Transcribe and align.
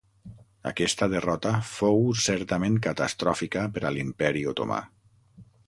Aquesta 0.69 1.07
derrota 1.11 1.51
fou 1.73 2.01
certament 2.29 2.81
catastròfica 2.87 3.69
per 3.77 3.87
a 3.91 3.95
l'Imperi 3.99 4.45
otomà. 4.55 4.85